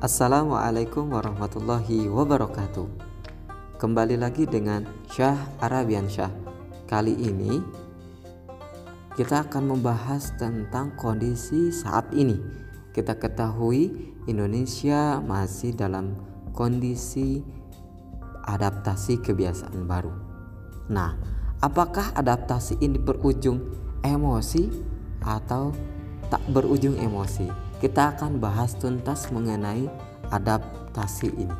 [0.00, 2.88] Assalamualaikum warahmatullahi wabarakatuh.
[3.76, 6.32] Kembali lagi dengan Syah Arabian Syah.
[6.88, 7.60] Kali ini
[9.12, 12.40] kita akan membahas tentang kondisi saat ini.
[12.96, 13.92] Kita ketahui
[14.24, 16.16] Indonesia masih dalam
[16.56, 17.44] kondisi
[18.48, 20.16] adaptasi kebiasaan baru.
[20.88, 21.12] Nah,
[21.60, 23.68] apakah adaptasi ini berujung
[24.00, 24.64] emosi
[25.20, 25.76] atau
[26.32, 27.69] tak berujung emosi?
[27.80, 29.88] Kita akan bahas tuntas mengenai
[30.28, 31.56] adaptasi ini.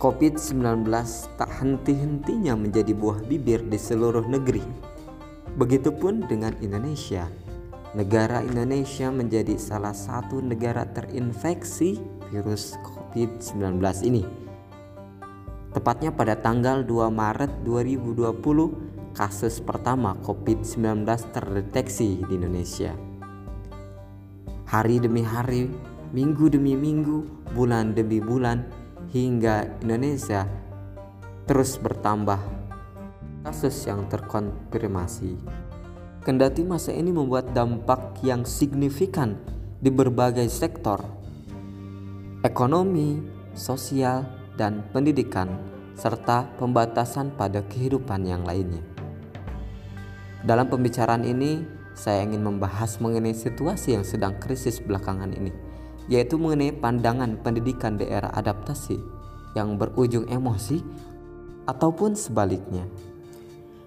[0.00, 0.88] COVID-19
[1.36, 4.64] tak henti-hentinya menjadi buah bibir di seluruh negeri.
[5.60, 7.28] Begitupun dengan Indonesia.
[7.94, 12.00] Negara Indonesia menjadi salah satu negara terinfeksi
[12.32, 13.78] virus COVID-19
[14.08, 14.24] ini.
[15.70, 23.13] Tepatnya pada tanggal 2 Maret 2020, kasus pertama COVID-19 terdeteksi di Indonesia
[24.74, 25.70] hari demi hari,
[26.10, 28.66] minggu demi minggu, bulan demi bulan,
[29.14, 30.50] hingga Indonesia
[31.46, 32.42] terus bertambah
[33.46, 35.38] kasus yang terkonfirmasi.
[36.26, 39.38] Kendati masa ini membuat dampak yang signifikan
[39.78, 40.98] di berbagai sektor,
[42.42, 43.22] ekonomi,
[43.54, 44.26] sosial,
[44.58, 45.54] dan pendidikan,
[45.94, 48.82] serta pembatasan pada kehidupan yang lainnya.
[50.42, 55.54] Dalam pembicaraan ini, saya ingin membahas mengenai situasi yang sedang krisis belakangan ini,
[56.10, 58.98] yaitu mengenai pandangan pendidikan di era adaptasi
[59.54, 60.82] yang berujung emosi
[61.70, 62.84] ataupun sebaliknya.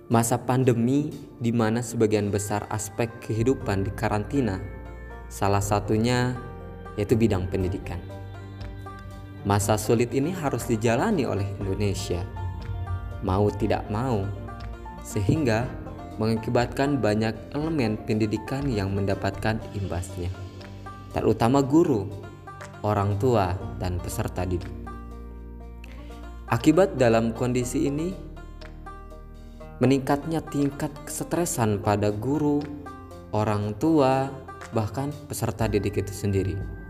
[0.07, 4.63] Masa pandemi di mana sebagian besar aspek kehidupan di karantina,
[5.27, 6.31] salah satunya
[6.95, 7.99] yaitu bidang pendidikan.
[9.43, 12.23] Masa sulit ini harus dijalani oleh Indonesia,
[13.19, 14.23] mau tidak mau,
[15.03, 15.67] sehingga
[16.17, 20.29] mengakibatkan banyak elemen pendidikan yang mendapatkan imbasnya,
[21.13, 22.09] terutama guru,
[22.81, 24.69] orang tua, dan peserta didik.
[26.47, 28.13] Akibat dalam kondisi ini,
[29.77, 32.63] meningkatnya tingkat kesetresan pada guru,
[33.35, 34.31] orang tua,
[34.73, 36.86] bahkan peserta didik itu sendiri.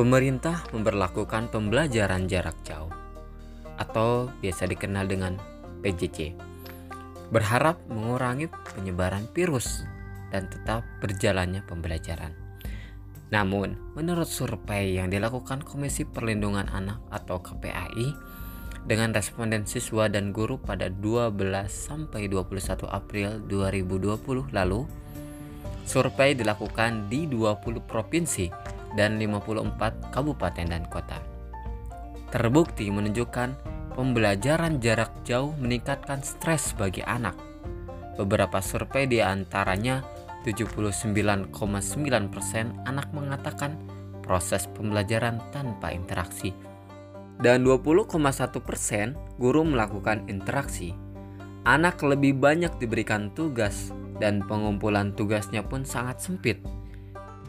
[0.00, 2.88] Pemerintah memperlakukan pembelajaran jarak jauh
[3.76, 5.36] atau biasa dikenal dengan
[5.84, 6.40] PJJ.
[7.28, 9.84] Berharap mengurangi penyebaran virus
[10.32, 12.32] dan tetap berjalannya pembelajaran.
[13.28, 18.16] Namun, menurut survei yang dilakukan Komisi Perlindungan Anak atau KPAI
[18.88, 21.36] dengan responden siswa dan guru pada 12
[21.68, 24.88] sampai 21 April 2020 lalu,
[25.84, 31.18] survei dilakukan di 20 provinsi dan 54 kabupaten dan kota.
[32.30, 33.54] Terbukti menunjukkan
[33.94, 37.34] pembelajaran jarak jauh meningkatkan stres bagi anak.
[38.14, 40.02] Beberapa survei di antaranya
[40.46, 41.52] 79,9%
[42.86, 43.76] anak mengatakan
[44.22, 46.54] proses pembelajaran tanpa interaksi
[47.40, 48.20] dan 20,1%
[49.40, 50.92] guru melakukan interaksi.
[51.64, 56.60] Anak lebih banyak diberikan tugas dan pengumpulan tugasnya pun sangat sempit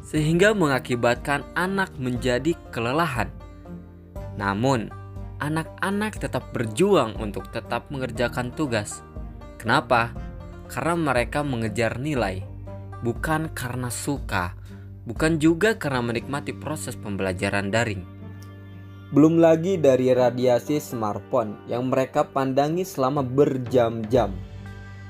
[0.02, 3.30] sehingga mengakibatkan anak menjadi kelelahan.
[4.36, 4.90] Namun,
[5.38, 9.06] anak-anak tetap berjuang untuk tetap mengerjakan tugas.
[9.62, 10.14] Kenapa?
[10.66, 12.42] Karena mereka mengejar nilai,
[13.06, 14.58] bukan karena suka,
[15.06, 18.02] bukan juga karena menikmati proses pembelajaran daring.
[19.12, 24.32] Belum lagi dari radiasi smartphone yang mereka pandangi selama berjam-jam.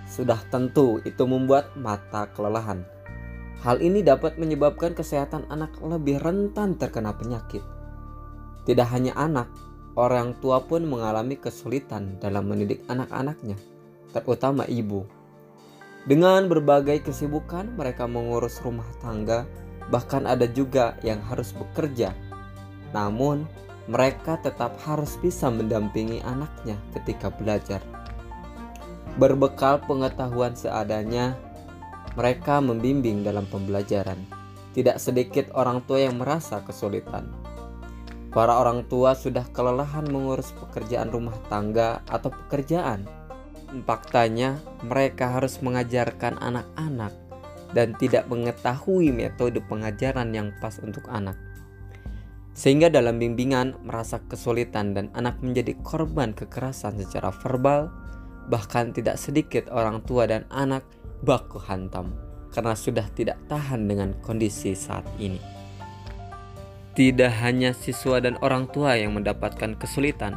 [0.10, 2.82] Sudah tentu itu membuat mata kelelahan
[3.62, 7.62] Hal ini dapat menyebabkan kesehatan anak lebih rentan terkena penyakit.
[8.66, 9.54] Tidak hanya anak,
[9.94, 13.62] orang tua pun mengalami kesulitan dalam mendidik anak-anaknya,
[14.18, 15.06] terutama ibu.
[16.10, 19.46] Dengan berbagai kesibukan, mereka mengurus rumah tangga,
[19.94, 22.18] bahkan ada juga yang harus bekerja.
[22.98, 23.46] Namun,
[23.86, 27.86] mereka tetap harus bisa mendampingi anaknya ketika belajar.
[29.22, 31.38] Berbekal pengetahuan seadanya,
[32.16, 34.20] mereka membimbing dalam pembelajaran.
[34.72, 37.28] Tidak sedikit orang tua yang merasa kesulitan.
[38.32, 43.04] Para orang tua sudah kelelahan mengurus pekerjaan rumah tangga atau pekerjaan.
[43.84, 47.12] Faktanya, mereka harus mengajarkan anak-anak
[47.76, 51.36] dan tidak mengetahui metode pengajaran yang pas untuk anak.
[52.52, 57.88] Sehingga dalam bimbingan merasa kesulitan dan anak menjadi korban kekerasan secara verbal,
[58.52, 60.84] bahkan tidak sedikit orang tua dan anak
[61.22, 62.18] baku hantam
[62.52, 65.40] karena sudah tidak tahan dengan kondisi saat ini.
[66.92, 70.36] Tidak hanya siswa dan orang tua yang mendapatkan kesulitan,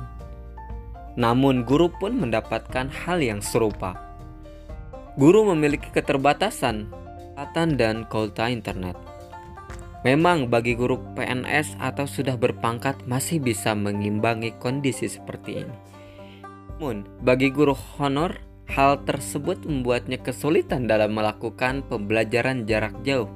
[1.14, 3.94] Namun guru pun mendapatkan hal yang serupa.
[5.14, 6.90] Guru memiliki keterbatasan
[7.78, 8.98] dan kuota internet.
[10.02, 15.76] Memang bagi guru PNS atau sudah berpangkat masih bisa mengimbangi kondisi seperti ini.
[16.74, 18.36] Namun, bagi guru honor,
[18.68, 23.28] hal tersebut membuatnya kesulitan dalam melakukan pembelajaran jarak jauh.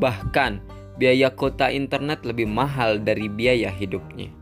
[0.00, 0.60] Bahkan,
[0.96, 4.32] biaya kota internet lebih mahal dari biaya hidupnya.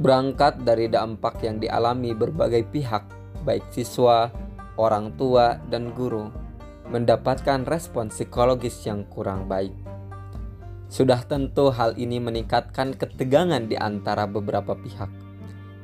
[0.00, 3.04] Berangkat dari dampak yang dialami berbagai pihak,
[3.44, 4.32] baik siswa,
[4.80, 6.32] orang tua, dan guru,
[6.88, 9.74] mendapatkan respon psikologis yang kurang baik.
[10.90, 15.06] Sudah tentu hal ini meningkatkan ketegangan di antara beberapa pihak.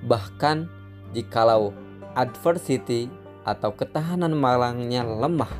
[0.02, 0.66] Bahkan
[1.14, 1.70] jikalau
[2.18, 3.06] adversity
[3.46, 5.50] atau ketahanan malangnya lemah,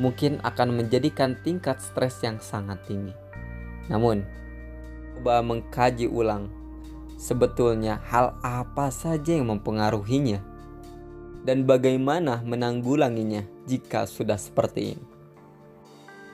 [0.00, 3.12] mungkin akan menjadikan tingkat stres yang sangat tinggi.
[3.92, 4.24] Namun,
[5.14, 6.48] coba mengkaji ulang
[7.18, 10.40] sebetulnya hal apa saja yang mempengaruhinya
[11.42, 15.06] dan bagaimana menanggulanginya jika sudah seperti ini.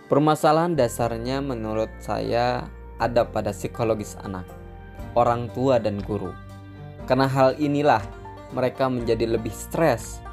[0.04, 2.68] Permasalahan dasarnya menurut saya
[3.00, 4.44] ada pada psikologis anak,
[5.16, 6.30] orang tua dan guru.
[7.08, 8.04] Karena hal inilah
[8.52, 10.23] mereka menjadi lebih stres.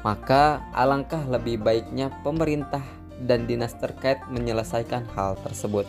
[0.00, 2.82] Maka alangkah lebih baiknya pemerintah
[3.20, 5.84] dan dinas terkait menyelesaikan hal tersebut.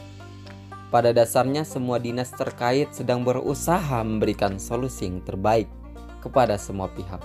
[0.91, 5.71] Pada dasarnya semua dinas terkait sedang berusaha memberikan solusi yang terbaik
[6.19, 7.23] kepada semua pihak.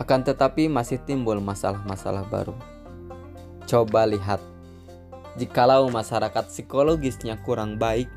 [0.00, 2.56] Akan tetapi masih timbul masalah-masalah baru
[3.72, 4.36] Coba lihat,
[5.40, 8.10] jikalau masyarakat psikologisnya kurang baik,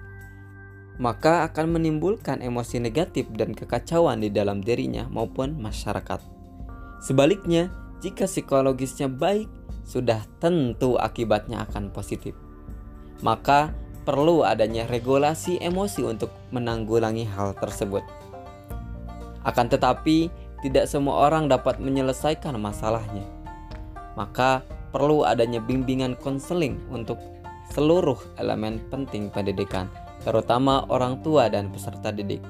[1.00, 6.35] maka akan menimbulkan emosi negatif dan kekacauan di dalam dirinya maupun masyarakat.
[7.06, 7.70] Sebaliknya,
[8.02, 9.46] jika psikologisnya baik,
[9.86, 12.34] sudah tentu akibatnya akan positif.
[13.22, 13.70] Maka
[14.10, 18.02] perlu adanya regulasi emosi untuk menanggulangi hal tersebut.
[19.46, 20.34] Akan tetapi,
[20.66, 23.22] tidak semua orang dapat menyelesaikan masalahnya.
[24.18, 27.22] Maka perlu adanya bimbingan konseling untuk
[27.70, 29.86] seluruh elemen penting pendidikan,
[30.26, 32.42] terutama orang tua dan peserta didik.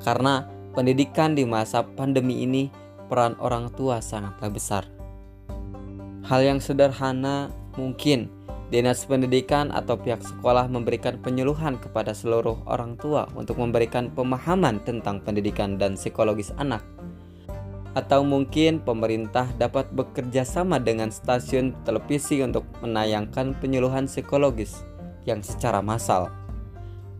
[0.00, 4.84] Karena pendidikan di masa pandemi ini peran orang tua sangatlah besar.
[6.24, 8.32] Hal yang sederhana mungkin
[8.72, 15.20] Dinas Pendidikan atau pihak sekolah memberikan penyuluhan kepada seluruh orang tua untuk memberikan pemahaman tentang
[15.20, 16.82] pendidikan dan psikologis anak
[17.94, 24.82] atau mungkin pemerintah dapat bekerja sama dengan stasiun televisi untuk menayangkan penyuluhan psikologis
[25.24, 26.28] yang secara massal.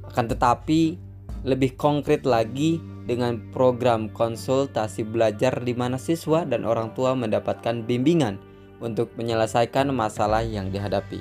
[0.02, 0.98] Akan tetapi,
[1.46, 8.40] lebih konkret lagi dengan program konsultasi belajar di mana siswa dan orang tua mendapatkan bimbingan
[8.80, 11.20] untuk menyelesaikan masalah yang dihadapi.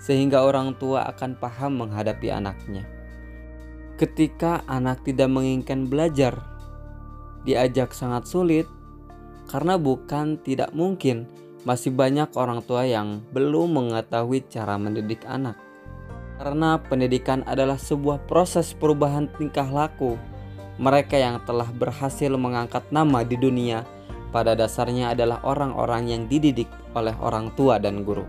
[0.00, 2.84] Sehingga orang tua akan paham menghadapi anaknya.
[3.96, 6.54] Ketika anak tidak menginginkan belajar
[7.44, 8.66] diajak sangat sulit
[9.48, 11.28] karena bukan tidak mungkin
[11.64, 15.56] masih banyak orang tua yang belum mengetahui cara mendidik anak.
[16.36, 20.18] Karena pendidikan adalah sebuah proses perubahan tingkah laku.
[20.74, 23.86] Mereka yang telah berhasil mengangkat nama di dunia
[24.34, 26.66] pada dasarnya adalah orang-orang yang dididik
[26.98, 28.26] oleh orang tua dan guru.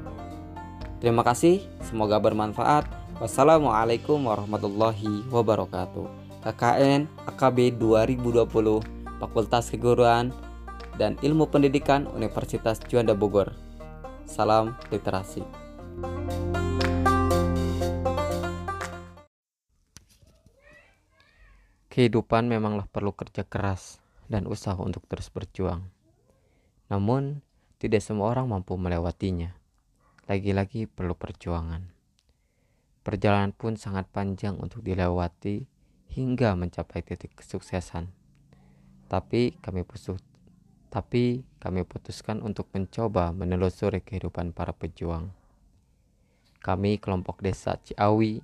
[1.01, 2.85] Terima kasih, semoga bermanfaat.
[3.17, 6.05] Wassalamualaikum warahmatullahi wabarakatuh.
[6.45, 8.37] KKN AKB 2020
[9.17, 10.29] Fakultas Keguruan
[11.01, 13.57] dan Ilmu Pendidikan Universitas Juanda Bogor.
[14.29, 15.64] Salam literasi.
[21.95, 25.87] Kehidupan memanglah perlu kerja keras dan usaha untuk terus berjuang.
[26.91, 27.39] Namun,
[27.79, 29.55] tidak semua orang mampu melewatinya.
[30.27, 31.87] Lagi-lagi perlu perjuangan.
[32.99, 35.63] Perjalanan pun sangat panjang untuk dilewati
[36.11, 38.25] hingga mencapai titik kesuksesan
[39.05, 40.21] tapi kami putus
[40.89, 45.27] tapi kami putuskan untuk mencoba menelusuri kehidupan para pejuang.
[46.63, 48.39] Kami kelompok desa Ciawi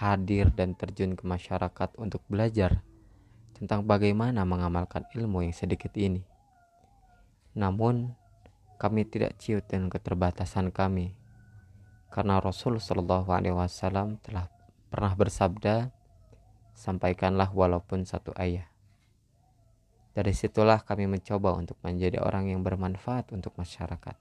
[0.00, 2.80] hadir dan terjun ke masyarakat untuk belajar
[3.60, 6.24] tentang bagaimana mengamalkan ilmu yang sedikit ini.
[7.52, 8.16] Namun,
[8.80, 11.20] kami tidak ciut dengan keterbatasan kami
[12.10, 14.50] karena Rasul Shallallahu Alaihi Wasallam telah
[14.90, 15.94] pernah bersabda,
[16.74, 18.66] sampaikanlah walaupun satu ayat.
[20.10, 24.18] Dari situlah kami mencoba untuk menjadi orang yang bermanfaat untuk masyarakat.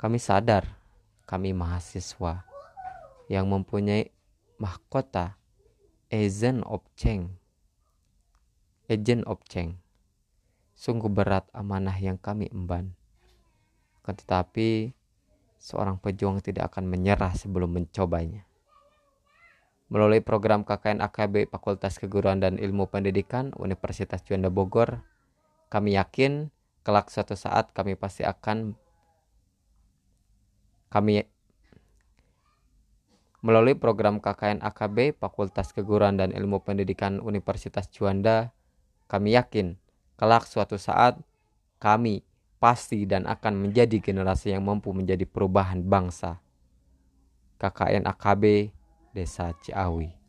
[0.00, 0.64] Kami sadar
[1.28, 2.48] kami mahasiswa
[3.28, 4.08] yang mempunyai
[4.56, 5.36] mahkota
[6.08, 7.28] agent of change.
[8.86, 9.42] Agent of.
[10.76, 12.94] Sungguh berat amanah yang kami emban.
[14.06, 14.94] Tetapi
[15.58, 18.46] seorang pejuang tidak akan menyerah sebelum mencobanya.
[19.86, 25.02] Melalui program KKN AKB Fakultas Keguruan dan Ilmu Pendidikan Universitas Juanda Bogor,
[25.70, 26.50] kami yakin
[26.82, 28.74] kelak suatu saat kami pasti akan
[30.90, 31.26] kami
[33.46, 38.50] melalui program KKN AKB Fakultas Keguruan dan Ilmu Pendidikan Universitas Juanda,
[39.06, 39.78] kami yakin
[40.18, 41.18] kelak suatu saat
[41.78, 46.40] kami pasti dan akan menjadi generasi yang mampu menjadi perubahan bangsa.
[47.56, 48.72] KKN AKB
[49.16, 50.25] Desa Ciawi.